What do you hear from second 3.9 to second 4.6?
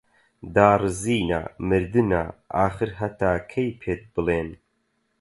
بڵێن